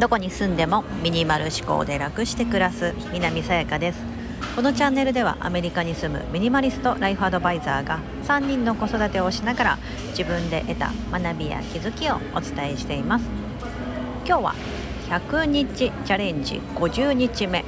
[0.00, 4.00] どこに住んでもミニマル思考で楽して暮らす南さやかです。
[4.56, 9.78] このチャンネルではアメリカに住むミニマリストライフアドバイザーが3人の子育てをしながら
[10.08, 13.26] 自分で得た学びや気づきをお伝えしています。
[14.26, 14.54] 今日は
[15.10, 17.64] 100日チャレンジ50日目。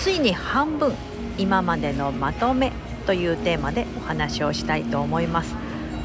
[0.00, 0.94] ついに半分
[1.36, 2.72] 今までのまとめ
[3.06, 5.63] というテーマでお話をしたいと思います。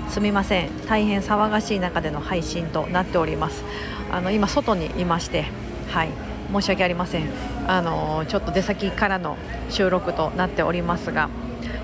[0.09, 0.69] すみません。
[0.87, 3.63] 大変騒がしい中での配信となっております。
[4.11, 5.45] あの今外にいまして
[5.91, 6.09] はい。
[6.51, 7.29] 申し訳ありません。
[7.67, 9.37] あのちょっと出先からの
[9.69, 11.29] 収録となっておりますが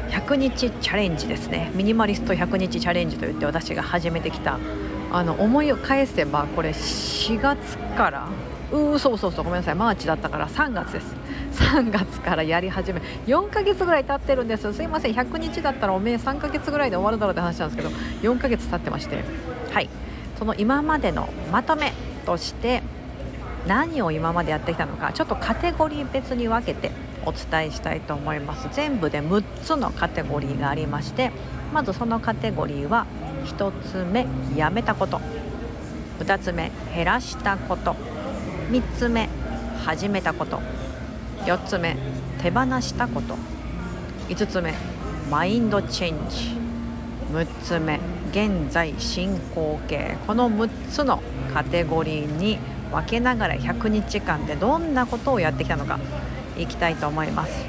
[0.10, 1.72] 100日チャレンジですね。
[1.76, 4.60] ミニマリスト100日チャレンジといって私が始めてきた
[5.12, 8.28] あの思いを返せばこれ4月から
[8.72, 9.76] うそうそうそうごめんなさい。
[9.76, 11.16] マーチだったから3月です。
[11.56, 17.90] 3月からやり始め4ヶ月ぐらい経ってるんですすいません100日だったらおめえ3ヶ月ぐらいで終わるだろうって話なんですけど
[18.22, 19.24] 4ヶ月経ってまして。
[19.72, 19.90] はい。
[20.38, 21.94] その今までのまとめ
[22.26, 22.84] として
[23.68, 26.92] 何を今までやってきたのかちょっとカテゴリー別に分けて
[27.26, 28.68] お伝えしたいと思います。
[28.72, 31.32] 全部で6つのカテゴリーがありまして
[31.74, 33.06] まずそのカテゴリーは
[33.46, 35.22] 1つ目やめたこと。
[36.20, 37.96] 2つ目減らしたこと。
[38.70, 39.30] 3つ目
[39.86, 40.60] 始めたこと。
[41.46, 41.96] 4つ目
[42.42, 43.36] 手放したこと。
[44.30, 44.74] 5つ目
[45.30, 46.58] マインドチェンジ。
[47.32, 48.00] 6つ目
[48.32, 50.18] 現在進行形。
[50.26, 51.22] この6つの
[51.54, 52.58] カテゴリーに
[52.92, 56.00] 分けながら100日間でどんなことをやってきたのか
[56.58, 57.66] いきたいと思います。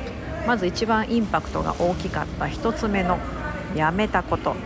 [0.46, 3.18] まず一番インパクトが大きかった1つ目の
[3.74, 4.56] やめたこと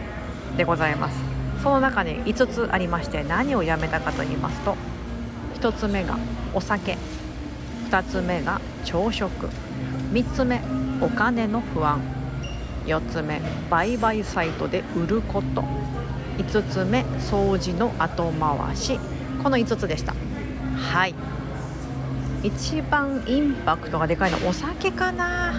[0.56, 1.19] でございます。
[1.64, 4.77] その中に5つありまして何をやめたかと言いますと
[5.61, 6.17] 1つ目が
[6.55, 6.97] お酒。
[7.91, 9.48] 2つ目が朝食。
[10.12, 10.60] 3つ目
[11.00, 12.00] お金の不安。
[12.86, 15.64] 4つ目売買サイトで売ること。
[16.38, 19.00] 5つ目掃除の後回し。
[19.42, 20.14] この5つでした。
[20.77, 21.14] はい。
[22.44, 25.55] 一番インパクトがでかいのお酒かな。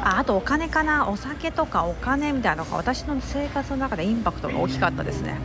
[0.00, 1.08] ああとお金かな。
[1.08, 5.40] お酒とかお金みたいなのが私の生活の中でインパクトが大きかったですね。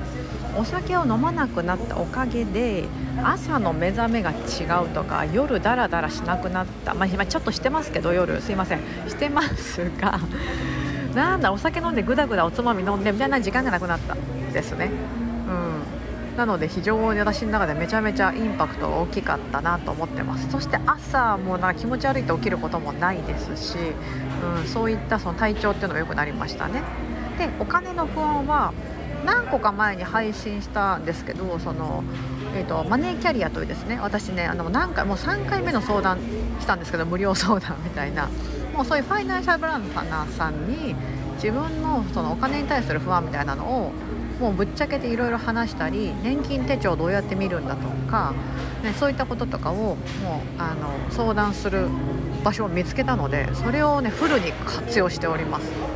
[0.57, 2.85] お酒を飲まなくなったおかげで
[3.23, 8.41] 朝の目覚めが違うとか夜ダラダラしなくなった、まあ、今ちょっとしてますけど夜。
[8.41, 8.79] すいません。
[9.07, 10.19] してますが
[11.15, 14.15] なんだお酒飲んでぐだぐだおつまみ飲んでみたいな時間がなくなった
[14.53, 14.91] ですね。
[15.47, 16.37] うん。
[16.37, 20.49] なので非常に私の中でめちゃめちゃインパクトが大きかったなと思ってます。
[20.49, 23.77] そして朝もなんか気持ち悪いと起きることもないですし、
[24.57, 26.81] うん、そういったその体調っていうのが良くなりましたね。
[27.37, 28.73] でお金の不安は
[29.25, 32.03] 何個か前に配信したんですけどその、
[32.55, 36.19] えーと、マネーキャリアというですね私ねあの何回もう3回目の相談
[36.59, 38.29] したんですけど無料相談みたいな
[38.73, 40.95] もうそういうファイナンシャルブランナーさんに
[41.35, 43.91] 自分のそのお金に対する不安みたいなのを
[44.39, 48.33] もうぶっちゃけていろいろ話したり年金手帳をどうやって見るんだとか、
[48.83, 49.97] ね、そういったこととかをもう
[50.57, 51.87] あの相談する
[52.43, 55.90] 場所を見つけたのでそれをねフルに活用しております。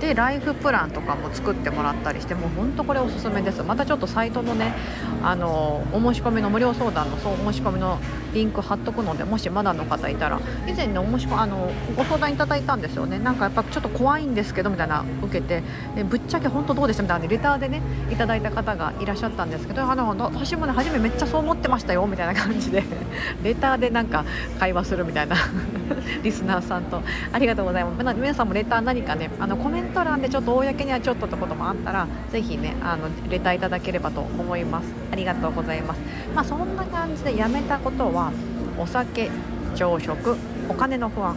[0.00, 3.62] でライフプランとかも作ってもらったりしてもう本当これおすすめです。
[3.62, 4.74] またちょっとサイトのね
[5.22, 7.98] あのお申し込みの無料相談のそうお申し込みの
[8.34, 13.18] リンク貼っとくのでもしまだの方いたら以前ねお申し込あのご相談いただいたんですよね。
[13.18, 15.62] なんかやっぱちょっと怖いんですけどみたいな受けて
[16.04, 17.02] ぶっちゃけ本当どうです？
[17.02, 22.84] みたいなレターでねいただいた方がいらっしゃったんですけどあの私もね初めめっちゃそう思ってましたよみたいな感じで
[23.42, 24.24] レターでなんか
[24.58, 25.36] 会話するみたいな。
[26.22, 27.00] リスナーさんと。
[27.32, 28.14] ありがとうございます。
[28.16, 34.88] 皆さんもレター何かねあのコメンント欄でちょっと公にはちょっとってこともあったらぜひねあのレターいただければと思います。
[35.12, 36.00] ありがとうございます。
[36.34, 38.32] まあそんな感じでやめたことは
[38.78, 39.30] お酒
[39.74, 40.36] 朝食
[40.68, 41.36] お金の不安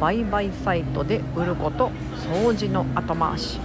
[0.00, 1.90] 売買サイトで売ること
[2.32, 3.60] 掃除の後回し。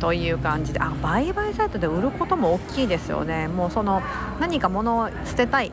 [0.00, 3.48] という感じであ売買サイトで売ることも大きいですよね。
[3.48, 4.00] もうその
[4.38, 5.70] 何か物を捨てたいっ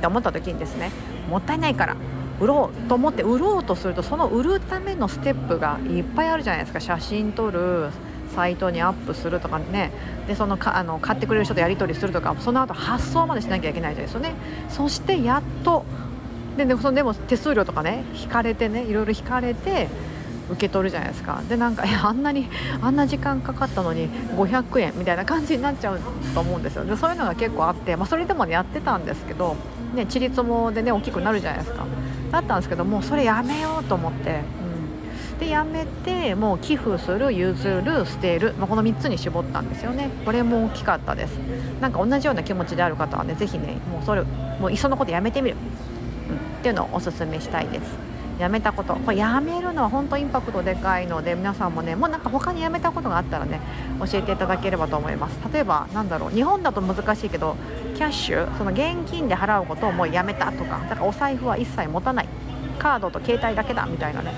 [0.00, 0.90] て思った時にですね
[1.28, 1.96] もったいないから
[2.40, 6.80] 売ろうと思って売ろうとするとその売るためのステップがいっぱいあるじゃないですか。
[6.80, 7.90] 写真撮る
[8.34, 9.90] サイトにアップするとかね。
[10.28, 14.06] でそのかあの買ってくれる人とやり取りするとかその後発送までしなきゃいけないじゃない。
[14.06, 14.34] ですよね
[14.68, 15.84] そしてやっと
[16.56, 19.88] ででそでも手数料とかね引かれてねいろいろ引かれて
[20.50, 21.42] 受け取るじゃないですか。
[21.48, 22.48] でなんかあんなに
[22.80, 26.00] あんな時間かかったのに500円みたいな感じになっちゃう
[26.34, 26.84] と思うんですよ。
[26.84, 29.56] でそういうのが結構あって、まあ、それでも、ね、やってたんですけど、
[29.94, 31.84] ね、ちりつもでね大きくなるじゃないですか。
[32.30, 34.40] だったんですけどもうそれやめようと思って、
[35.32, 40.10] うん、でやめてもう寄付する譲る捨てる、まあ、この3つに絞ったんですよね。
[40.24, 41.36] これも大きかったです。
[41.80, 45.56] なんか同じような気持ちである方はね是非ねもうそれもういっそのことやめてみる、
[46.30, 48.06] うん、っていうのをおすすめしたいです。
[48.38, 48.94] やめたこと。
[48.96, 53.60] これやめるのは本当インパクトでかいので皆さんもねもうなんか他にやめたことがあったらね
[53.98, 55.38] 教えていただければと思います。
[55.52, 56.30] 例えばなんだろう。
[56.30, 57.56] 日本だと難しいけど
[57.96, 62.28] キャッシュその現金で払うことをもうやめたとかだからお財布は一切持たない。
[62.78, 64.34] カードと携帯だけだみたいなね。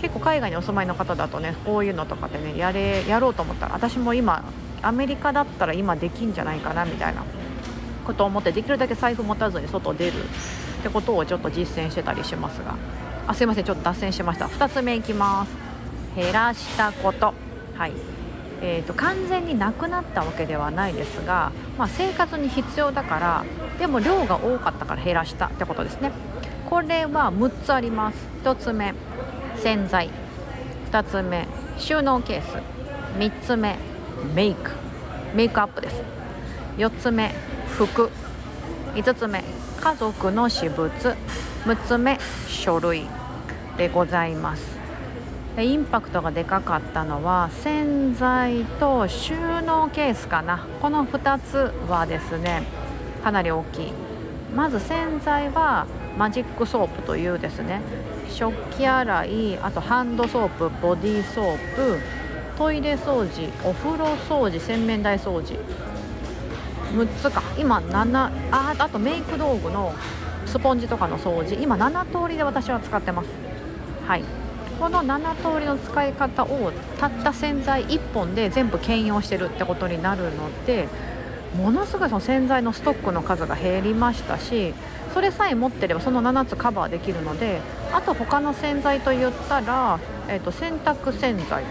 [0.00, 4.42] 結構海外にお住まいの方だとねこういうのとかでねやれやろうと思ったら私も今
[4.82, 7.22] アメリカだったら今できんじゃないかなみたいな。
[8.04, 12.76] ことを思ってできるだけ財布持たずに外出るってことをちょっと実践してたりしますが。
[13.26, 14.46] あすいませんちょっと脱線しました。
[14.46, 15.52] 2つ目いきます。
[16.14, 17.32] 減らしたこと。
[17.74, 18.13] はい。
[18.66, 23.44] えーと、完全になくなったわけではないですが、まあ、生活に必要だから
[23.78, 26.12] でも量が多かったから減らしたってことですね。
[26.70, 28.16] これは6つあります。
[28.42, 28.94] 1つ目
[29.58, 30.10] 洗剤。
[30.90, 31.46] 2つ目
[31.76, 32.56] 収納ケース。
[33.18, 33.76] 3つ目
[34.34, 34.70] メイク。
[35.34, 36.02] メイクアップです。
[36.78, 37.34] 4つ目
[37.76, 38.10] 服。
[38.94, 39.44] 5つ目
[39.78, 40.90] 家族の私物。
[41.66, 42.18] 6つ目
[42.48, 43.06] 書類
[43.76, 44.73] でございます。
[45.56, 50.66] インパクトがでかかったのは洗剤と収納ケースかな。
[50.82, 52.64] この2つはですね
[53.22, 53.92] かなり大きい。
[54.54, 55.86] まず洗剤は
[56.18, 57.80] マジックソープというですね
[58.28, 62.00] 食器洗いあとハンドソープボディーソープ
[62.56, 65.56] トイレ掃除お風呂掃除洗面台掃除。
[66.94, 67.42] 6つか。
[67.56, 69.94] 今7ああとメイク道具の
[70.46, 71.56] スポンジとかの掃除。
[71.60, 73.28] 今7通りで私は使ってます。
[74.06, 74.24] はい。
[74.78, 80.88] この7通りの使い方をたった洗剤1本で全部兼用してるってことになるので
[81.56, 84.74] ものすごいその洗剤のストックの数が減りましたし
[85.12, 87.60] それさえ持ってればその7つカバーできるので
[87.92, 91.64] あと他の洗剤といったら、えー、と洗濯洗剤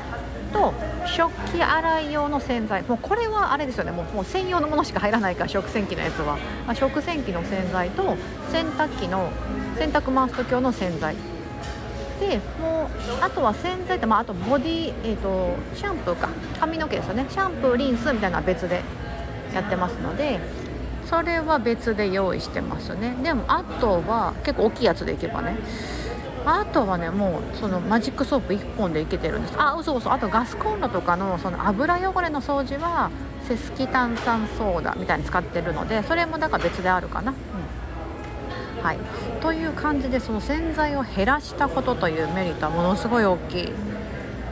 [0.53, 0.73] と
[1.05, 2.83] 食器洗い用の洗剤。
[2.83, 3.91] もうこれはあれですよね。
[3.91, 8.15] もうもう専用のものしか入らないから食洗機のやつは、まあ、食洗機の洗剤と
[8.51, 9.31] 洗濯機の
[9.77, 11.32] 洗濯回す時用の洗剤。
[12.29, 16.29] でもうあとは洗剤って、まあ、あとボディ、えーと、シャンプーか。
[16.59, 17.25] 髪の毛ですよね。
[17.29, 18.81] シャンプーリンスみたいなのは別で
[19.53, 20.39] やってますので
[21.05, 23.15] それは別で用意してますね。
[23.21, 25.57] でもあとは結構大きいやつでいけばね。
[26.45, 29.55] あとはねもうそのマジックソープ1本でいけてるんです。
[29.57, 33.11] あ嘘嘘あとガスコンロとかのその油汚れの掃除は
[33.47, 37.33] セスキ炭酸ソーダみたいに使ってるのでそれもだから別であるかな、
[38.83, 38.97] はい。
[39.41, 43.71] という感じでその洗剤を減らしたことというメリットはものすごい大きい。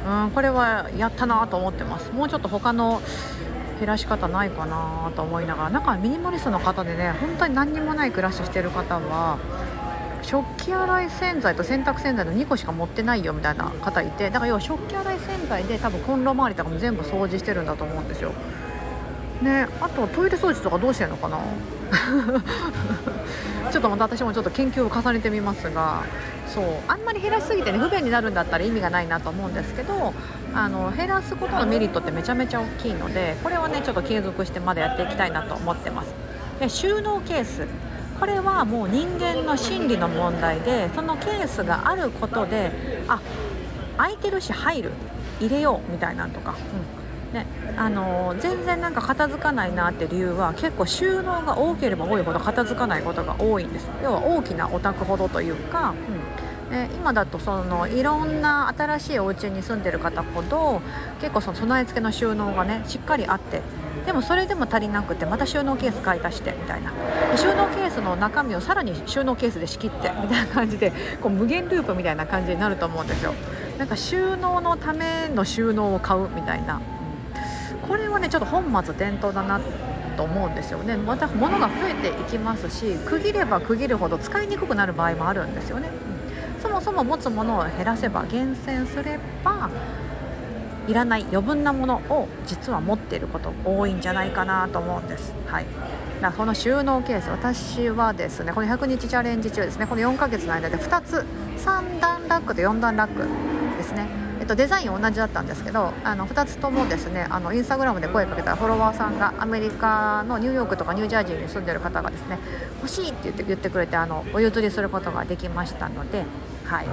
[0.07, 2.11] うんこれはやったなと思ってます。
[2.11, 3.01] もうちょっと他の
[3.79, 9.39] 減らし方ないかなと思いながらなんかミニマリストの方でね本当に何にもない暮らししてる方は
[10.21, 18.33] 食器洗い洗剤と洗濯洗剤の2個しか持ってないよみたいな方いてだから要は食器洗い洗剤で多分コンロ周りとかも全部掃除してるんだと思うんですよ。
[19.41, 19.67] ね。
[19.81, 21.37] あとトイレ掃除とかどうしてんのかな？
[23.71, 26.03] ちょっとまた私もちょっと研究を重ねてみますが
[26.47, 26.65] そう。
[26.87, 30.13] あんまり減らしすぎてね不便になるんだったら意味がないなと思うんですけど
[30.53, 36.13] あの減らすことのメリットってめちゃめちゃ大きいのでこれはねちょっと継続してまだやっていきたいなと思ってます。
[36.59, 37.65] で収納ケース。
[38.19, 42.71] これはもう人間の心理の問題でそのケースがあることで
[43.07, 43.19] あ
[43.97, 44.91] 空いてるし入る。
[45.39, 47.00] 入れようみたいなんとか、うん。
[47.33, 47.45] ね
[47.77, 53.87] あの、全然なんか片付かないなって理由は結構収納が多ければ多いほど片付かないことが多いんです。
[54.03, 55.93] 要は大きなお宅ほどというか、
[56.69, 56.75] うん。
[56.75, 60.81] ね、今だとそのいろんな新しいお家に住んでる方ほど
[61.19, 63.61] 結構その備え付けの収納がねしっかりあって
[64.05, 66.93] でもそれでも足りなくてまた収納ケース買い足してみたいな。
[67.35, 73.33] 収納ケースの中身をさらに収納ケースで仕切ってみたいな感じでこう無限ループみたいな感じになると思うんですよ。
[73.77, 76.79] なんか収納のための収納を買うみたいな、
[77.91, 79.59] これはねちょっと本末転倒だな
[80.15, 80.95] と思うんですよね。
[80.95, 85.89] また物が増えていきますし区切れば区切るほど使いにくくなる場合もあるんですよね、
[86.55, 89.69] うん、そもそも持つものを減らせば厳選すれば
[90.87, 95.33] いらない余分なものを実は持っていること多いんじゃないかなと思うんです。
[95.47, 95.65] はい。
[96.21, 101.25] だこの収納ケース私はですねこの100日チャレンジ中ですねこの4ヶ月の間で2つ
[101.57, 103.27] 3段ラックと4段ラック
[103.77, 104.20] ですね。
[104.51, 112.37] と、デザイン同じだったんですけどあの2つともですねあのインスタグラムで声かけたらフォロワーさんがアメリカのニューヨークとかニュージャージーに住んでる方がですね
[112.77, 116.25] 欲しいって言って言ってくれてあのお譲りすることができましたので、
[116.65, 116.85] はい、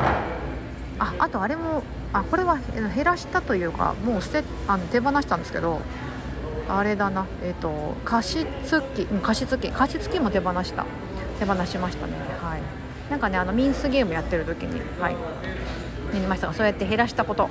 [0.98, 2.58] ああとあれもあこれは
[2.94, 5.80] 減らしたというかもう捨てあの手放したんですけど
[6.68, 8.46] あれだなえ、ー、と加湿
[8.94, 10.84] 器、加湿器加湿器も手放した
[11.38, 12.12] 手放しましたね。
[12.42, 12.62] はい。
[13.10, 15.16] なんかねあのミンスゲームやってる時にはい。
[16.26, 17.48] ましたそうやって減らしたこと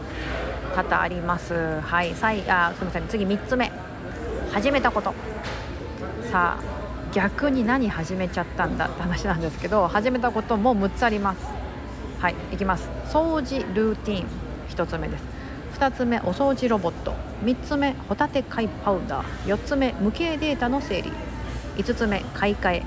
[0.77, 1.79] 多々あります。
[1.81, 3.07] はいさいあすみません。
[3.07, 3.71] 次3つ目。
[4.51, 5.13] 始めたこと。
[6.31, 6.63] さあ
[7.13, 11.39] 逆に何始めちゃったんだって話なんですけど始めたことも6つあります。
[12.19, 12.89] はいいきます。
[13.05, 14.27] 掃除ルーティン。
[14.69, 15.23] 1つ目です。
[15.79, 17.15] 2つ目お掃除ロボット。
[17.43, 19.55] 3つ目ホタテ貝パウダー。
[19.55, 21.11] 4つ目無形データの整理。
[21.77, 22.83] 5つ目買い替え。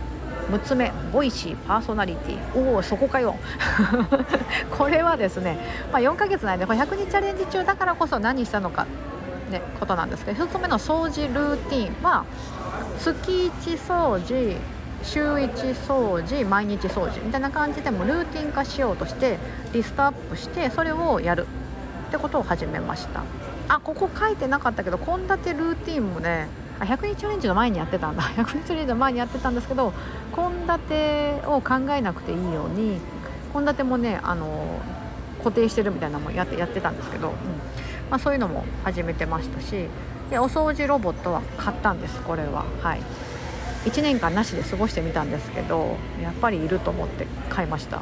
[0.50, 2.72] 6つ目ボイシーパーソナリティ。
[2.74, 3.36] おおそこかよ。
[4.76, 5.58] これはですね、
[5.92, 8.86] まあ、4ヶ月内で100日チャレンジ中だからこそ何したのか
[9.50, 12.02] ねことなんですけど1つ目の掃除ルーティン。
[12.02, 12.24] は
[12.98, 14.56] 月1掃除
[15.02, 17.20] 週1掃除毎日掃除。
[17.24, 19.38] みたいな感じでもルーティン化しようとして
[19.72, 21.46] リストアップしてそれをやる。
[22.08, 23.22] ってことを始めました。
[23.68, 26.48] あここ書いてなかったけど献立ルーティンもね
[26.80, 28.22] あ100日チャレンジの前にやってたんだ。
[28.36, 29.92] 100日チャレンジの前にやってたんですけど
[30.34, 33.00] 献立を考えなくていいように
[33.52, 34.80] 献立もねあの
[35.38, 37.34] 固定してるみたいなのもやってやってたんですけど、うん。
[38.10, 39.88] まあ、そういうのも始めてましたし
[40.30, 42.64] でお掃除ロボットは買ったんですこれは。
[42.82, 43.00] はい。
[43.84, 48.00] 1年間なしで過ごしてみたんですけどやっぱりいると思って買いました。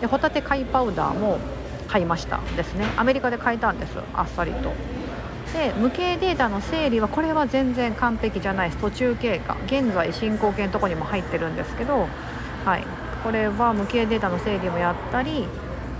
[0.00, 1.38] でホタテ貝パウダーも
[1.88, 2.86] 買いましたですね。
[2.96, 4.72] アメリカで買えたんですあっさりと。
[5.52, 8.80] で無形データの整理はこれは全然完璧じゃないです。
[8.80, 12.06] 途中経過現在進行形のとこにも入ってるんですけど
[12.64, 12.84] はい。
[13.24, 15.46] これは無形データの整理もやったり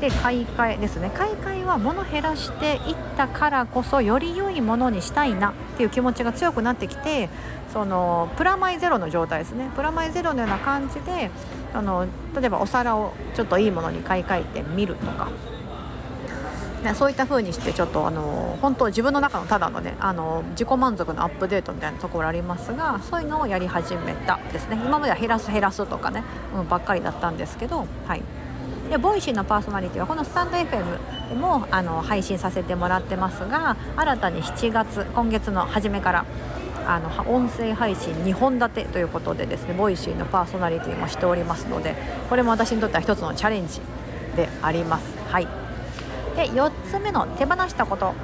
[0.00, 1.10] で買い替えですね。
[1.12, 7.28] 買い替えは物減らしていったからこそより良いものにしたいなっていう気持ちが強くなってきて
[7.72, 9.70] そのプラマイゼロの状態ですね。
[9.74, 11.30] プラマイゼロのような感じで
[11.74, 12.06] あの
[12.38, 15.28] 例えばお皿をちょっといいものに買い替えてみるとか。
[16.82, 24.76] ね、そういった風にしてちょっとあの本当自分の中のただのねあの自己満足のアップデートみたいなところありますがそういうのをやり始めたですね。
[24.76, 26.22] 今までは減らす減らすとかね、
[26.54, 28.22] うん、ばっかりだったんですけどはい。
[28.90, 36.24] でボイシーのパーソナリティはこのスタンド FM もあの配信させてもらってますが新たに7月今月の初めから
[36.86, 41.94] あの音声配信2本立てということでですねボイシーのパーソナリティもしておりますので
[42.30, 43.82] これも私にとっては一つのチャレンジ
[44.36, 45.04] であります。
[45.28, 45.67] はい。
[46.38, 48.14] で4つ目の手放したこと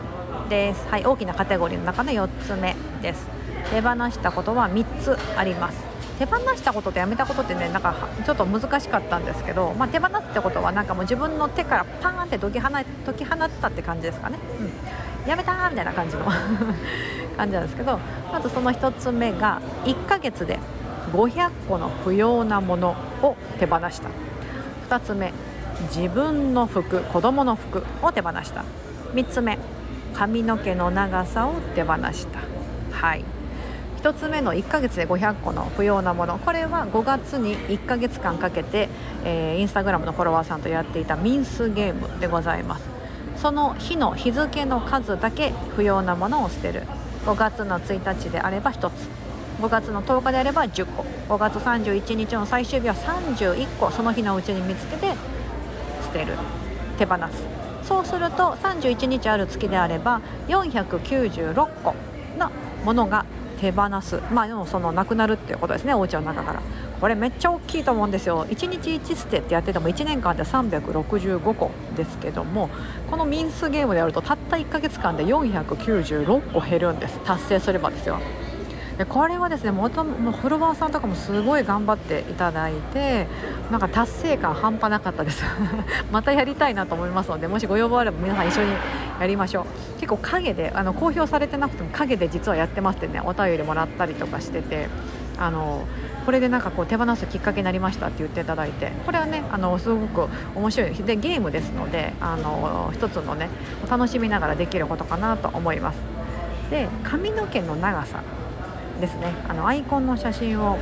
[0.48, 3.26] です、はい、大きなカテゴリーの中の4つ目です。
[3.70, 5.82] 手放したことは3つあります。
[6.20, 12.84] 手放したこととやめたことってねなんかちょっと難しかったんですけど、まあ、手放すってことはなんかもう自分の手からパーンって解き放解
[13.16, 14.38] き放ったって感じですかね、
[15.24, 16.24] うん、やめたみたいな感じの
[17.36, 17.98] 感じなんですけど
[18.32, 20.60] まずその1つ目が1ヶ月で
[21.12, 24.08] 500個の不要なものを手放した。
[24.88, 25.32] 2つ目
[25.82, 28.64] 自分の服子供の服を手放した。
[29.14, 29.58] 3つ目
[30.14, 32.40] 髪の毛の長さを手放した。
[32.92, 33.24] はい。
[34.02, 36.38] 1つ目の1ヶ月で500個の不要なもの。
[36.38, 38.88] これは5月に1ヶ月間かけて、
[39.24, 42.84] えー、インスタグラムのフォロワーさんとやっていたミンスゲームでございます。
[43.36, 46.82] その日の日付の数だけ不要なものを捨てる。
[47.24, 49.08] 5月の1日であれば1つ。
[49.60, 51.04] 5月の10日であれば10個。
[51.34, 53.90] 5月31日の最終日は31個。
[53.90, 55.14] その日のうちに見つけて
[56.14, 56.34] てる
[56.96, 57.88] 手放す。
[57.88, 61.94] そうすると31日ある月であれば496個
[62.38, 62.50] の
[62.84, 63.26] ものが
[63.60, 64.20] 手放す。
[64.32, 66.60] まあでもそのなくなるっていうことですねお家の中から。
[67.00, 68.46] これめっちゃ大きいと思うんですよ。
[68.46, 72.70] 1日1捨てってやってても1年間で365個ですけども
[73.10, 77.18] このミンスゲームでやるとたった1ヶ月間で496個減るんです。
[77.24, 78.18] 達成すればですよ。
[78.98, 83.26] でこれはですね元もフォロワーさんとかもすごい頑張っていただいて
[83.70, 85.42] なんか達成感半端なかったです。
[86.12, 88.72] またやりたいなと思いますのでもしご要望あれば皆さん一緒に
[89.20, 89.64] やりましょう。
[90.00, 94.88] 結構陰であの公表されてなくても陰で実はやってますってねお便りもらったりとかしてて
[95.38, 95.86] あの
[96.24, 100.90] これでなんかこう手放すきっかけになりましたって言っていただいてこれはねあのすごく面白い。
[100.94, 103.48] でゲームですのであの一つのね
[103.90, 105.98] 楽しみながらできることかなと思います。
[106.70, 108.20] で髪の毛の長さ。
[109.00, 109.34] ですね。
[109.48, 110.78] あのアイコンの写真を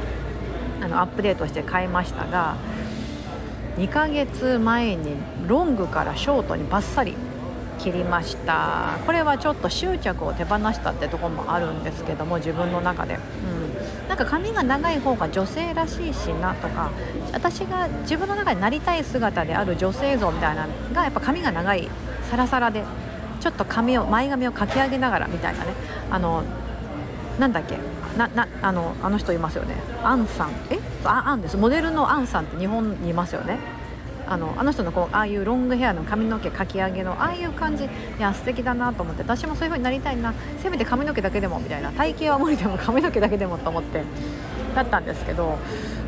[0.80, 2.56] あのアップデートして買いましたが
[3.78, 5.14] 2ヶ月前に
[5.46, 7.14] ロングからショートにバッサリ
[7.78, 8.98] 切りました。
[9.06, 16.92] これはちょっと執着を手放したってとこもあるんですけども自分の中で、うん、なんか髪が長い方が女性らしいしなとか
[17.32, 21.88] 私が自分の中でなりたい姿である女性像みたいなのがやっぱ髪が長い
[22.30, 22.84] サラサラで
[23.40, 25.72] ちょっと髪を前髪をかき上げながらみたいなね。
[26.10, 26.44] あの
[27.40, 27.78] なんだっけ
[28.16, 29.74] ななあのあの人いますよね。
[30.02, 30.50] アンさん。
[30.70, 30.78] え？
[31.04, 31.56] あアンです。
[31.56, 33.58] モデルのアンさんって日本にいますよね。
[34.26, 37.84] あのあの人のこうああいうロングヘアの髪の毛かき上げのああいう感じ。
[37.84, 37.88] い
[38.18, 39.22] や素敵だなと思って。
[39.22, 40.34] 私もそういう風になりたいな。
[40.62, 41.90] せめて髪の毛だけでもみたいな。
[41.92, 44.02] 体型は無理でも髪の毛だけでもと思って
[44.74, 45.58] だったんですけど。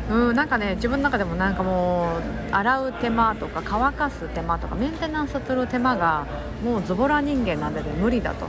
[0.07, 2.19] うんなんかね自分の中でもなんかも
[2.51, 6.27] う洗う手間とか乾かす手間とかメンテナンスする手間が
[6.63, 8.45] もうズボラ人間なんで、ね、無理だと。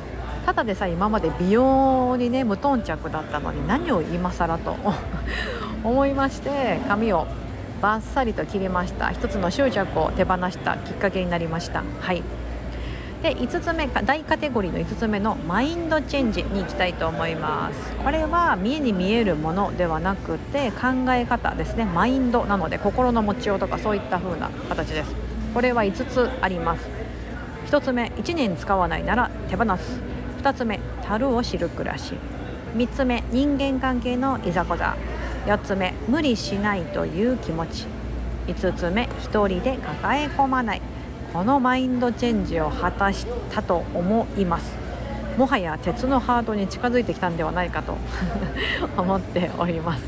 [0.47, 4.76] ただでさえ今まで美容にね無頓着だったのに何を今更と
[5.83, 7.26] 思いまして髪を
[7.83, 9.11] バッサリと切りました。
[9.11, 11.83] 一つの執着を手放したきっかけになりました。
[12.00, 12.23] はい。
[13.23, 17.97] で5つ目大カテゴリーの5つ目のマインドチェンジに行きたいと思います。
[17.97, 21.85] これは見えに見えるものではなくて考え方ですね。
[21.87, 25.12] マインドなので心の持ちようとかそういった風な形です。
[25.53, 26.88] これは5つあります。
[27.67, 30.16] 1つ目1年使わないなら手放す。
[30.47, 32.15] 2つ目樽を知る暮らし。
[32.76, 34.97] 3つ目人間関係のいざこざ。
[35.47, 37.87] 4つ目無理しないという気持ち。
[38.47, 40.83] 5つ目1人で抱え込まない。
[41.33, 44.73] このマインドチェンジを果たしたと思います。
[45.37, 47.97] もはや鉄のハートに近づいてきたんではないかと
[48.97, 50.05] 思っております。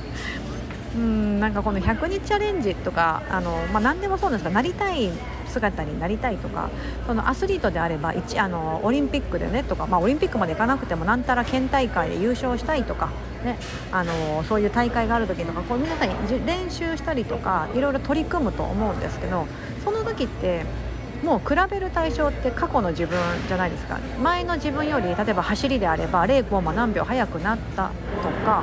[0.94, 5.10] うんなんかこの100日チャレンジとかあの、まあ、何でもそうですがなりたい
[5.48, 6.70] 姿になりたいとか
[7.06, 13.10] そのアスリートであれば一あのオリンピックでねとか、まあ、オリンピックまで行かなくてもなんたら県大会で優勝したいとか、
[13.44, 13.58] ね、
[13.92, 19.46] あのそういう大会がある時とかこう皆さんに練習したりとかいろいろ取り組むと思うんですけど
[19.84, 20.64] その時って
[21.22, 23.98] もう比べる対象って過去の自分じゃないですか。
[24.22, 27.90] 前の自分より例えば走りであれば0コンマ何秒速くなった
[28.22, 28.62] とか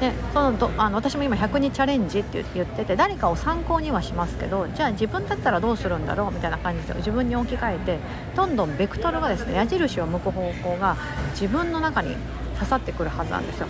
[0.00, 6.32] でそのどあの私も今100日チャレンジって言ってて誰かを参考にはしますけどじゃあ自分だったらどうするんだろう？
[6.32, 7.98] みたいな感じで自分に置き換えて
[8.34, 10.96] どんどんベクトルがですね矢印を向く方向が
[11.30, 12.14] 自分の中に
[12.54, 13.68] 刺さってくるはずなんですよ。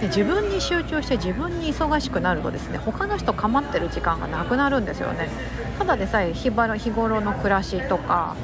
[0.00, 5.28] で自分に集中して自分に忙しくなるとですね他の人構ってる時間がなくなるんですよね。
[5.78, 8.36] ただでさえ日頃の暮らしとか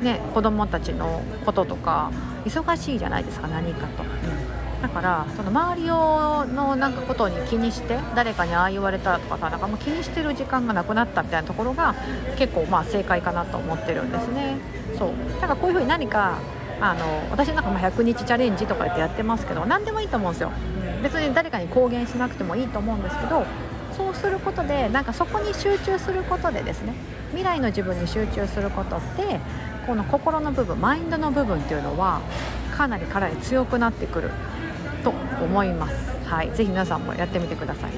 [0.00, 2.10] ね子供たちのこととか
[2.44, 4.02] 忙しいじゃないですか何かと。
[4.02, 4.51] うん
[4.82, 11.94] だからその周りをのなんかことに気にして誰かにああ言われたとかさなんかもう気にしてる時間がなくなったみたいなところが
[12.36, 14.56] 結構まあ正解かなと思ってるんですね。
[14.98, 15.10] そう。
[15.40, 16.38] だからこういうふうに何か
[16.80, 20.50] あの私なんかも100日チャレンジとか言ってやってますけど何でもいいと思うんですよ、
[21.00, 23.46] 別に誰かに公言しなくてもいいと思うんですけど
[23.96, 26.94] そうすることでなんかそこに集中することでですね
[27.28, 29.38] 未来の自分に集中することって
[29.86, 32.20] この心の部分マインドの部分っていうのは
[32.76, 34.30] かなりかなり強くなってくる。
[35.02, 35.94] と思います。
[36.26, 37.90] はい、ぜひ皆さんもやってみてください。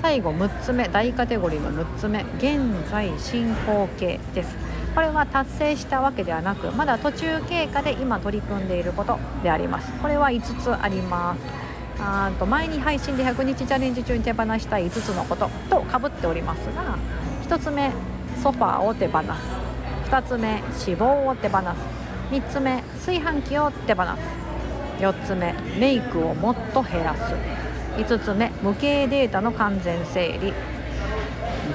[0.00, 2.24] 最後6つ目大カテゴリーの6つ目。
[2.38, 4.56] 現在進行形です。
[4.94, 9.90] これは達成したわけではなくまだ途中経過で今取り組んでいることであります。
[10.00, 11.40] これは5つあります。
[12.00, 16.98] あと前に配信で100日チャレンジ中に手放したい5つのこととかぶっておりますが
[17.48, 17.92] 1つ目
[18.42, 19.26] ソファーを手放す。
[20.10, 20.62] 2つ目脂
[20.96, 21.64] 肪を手放す。
[22.30, 24.43] 3つ目炊飯器を手放す。
[24.98, 27.34] 4つ目メイクをもっと減らす。
[27.96, 30.52] 5つ目無形データの完全整理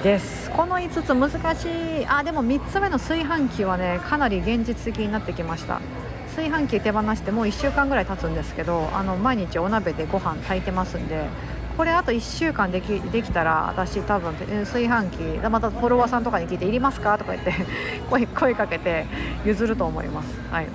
[0.04, 0.50] です。
[0.52, 1.66] この5つ難し
[2.02, 2.06] い。
[2.08, 5.80] あでも3つ目の炊飯器はねかなり現実的になってきました。
[6.36, 11.26] 炊飯器手放してもう1週間ぐらい経つんですけどあの毎日お鍋でご飯炊いてますんで
[11.76, 14.34] これあと1週間できできたら私多分
[14.66, 17.54] 炊飯器またフォロワーさんとかに聞いて「いりますか?」とか言って
[18.10, 19.06] 声声かけて
[19.46, 20.28] 譲ると思います。
[20.52, 20.68] はい。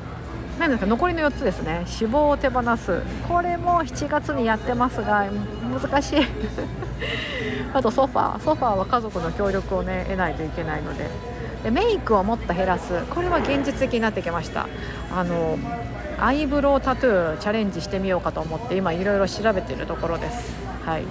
[0.58, 1.84] なんですか残りの4つですね。
[2.00, 3.02] 脂肪を手放す。
[3.28, 5.28] これも7月にやってますが
[5.82, 6.18] 難しい。
[7.74, 8.38] あとソファー。
[8.40, 11.08] ソファーは家族の協力をね得ないといけないので。
[11.64, 12.92] でメイクをもっと減らす。
[13.10, 14.68] これは現実的になってきました。
[15.14, 15.58] あの
[16.20, 20.54] アイブロウタトゥーチャレンジしてみようかと思って今いろいろ調べているところです。
[20.84, 21.02] はい。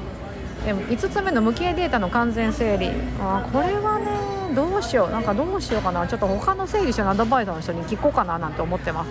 [0.65, 2.91] でも5つ目の無形データの完全整理。
[3.19, 5.09] あこれはねどうしよう。
[5.09, 6.07] なんかどうしようかな。
[6.07, 9.09] ちょっと他の整理収納アドバイザーの人に聞こうかななんて思ってます。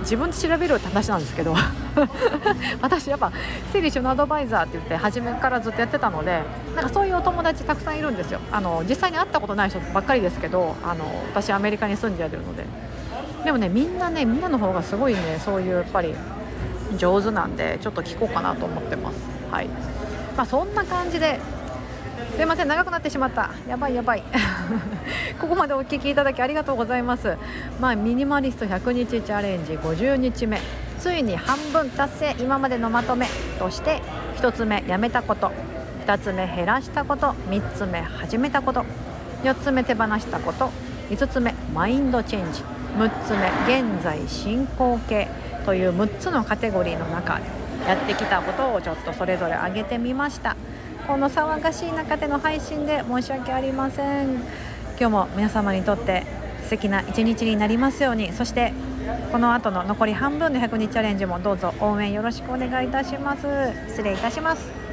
[0.00, 1.54] 自分で調べるって話なんですけど。
[2.80, 3.32] 私やっぱ
[3.72, 6.42] 整理収納アドバイザーって言って初めからずっとやってたので
[6.74, 8.40] なんかそういうお友達たくさんいるんですよ。
[8.50, 12.64] あの実際に会ったことない人ばっかりですけどあの私アメリカに住んでるので。
[13.44, 16.14] でもねみんなねみんなの方がすごいねそういうやっぱり
[16.96, 19.16] 上手なんでちょっと聞こうかなと思ってます。
[19.50, 19.68] はい。
[20.36, 21.40] まあそんな感じで。
[22.36, 23.50] すいません長くなってしまった。
[23.68, 24.22] やばいやばい。
[25.40, 27.36] ここまでお聞きいただきありがとうございます。
[27.80, 30.60] まあミニマリスト100日チャレンジ50日目。
[30.98, 32.36] ついに半分達成。
[32.38, 33.28] 今までのまとめ。
[33.58, 34.02] として
[34.36, 35.52] 1つ目やめたこと。
[36.06, 37.34] 2つ目減らしたこと。
[37.50, 38.84] 3つ目始めたこと。
[39.44, 40.70] 4つ目手放したこと。
[41.10, 42.64] 5つ目マインドチェンジ。
[42.98, 43.48] 6つ目
[43.80, 45.28] 現在進行形。
[45.64, 47.40] という6つのカテゴリーの中
[47.86, 50.56] やってきたことをちょっとそれぞれ挙げてみました。
[51.06, 54.34] この騒がしい中での配信で申し訳ありません。
[54.98, 56.24] 今日も皆様にとって
[56.62, 58.32] 素敵な一日になりますように。
[58.32, 58.72] そして
[59.30, 63.46] この後の残り半分の100日チャレンジもどうぞ応援よろしくお願いいたします。
[63.88, 64.83] 失礼いたします。